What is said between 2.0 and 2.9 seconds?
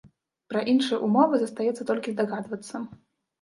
здагадвацца.